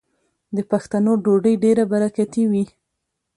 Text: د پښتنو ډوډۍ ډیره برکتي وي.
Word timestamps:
د 0.55 0.57
پښتنو 0.71 1.11
ډوډۍ 1.23 1.53
ډیره 1.63 1.83
برکتي 1.93 2.43
وي. 2.51 2.65